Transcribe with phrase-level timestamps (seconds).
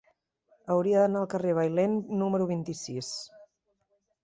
[0.75, 3.13] Hauria d'anar al carrer de Bailèn número vint-i-sis.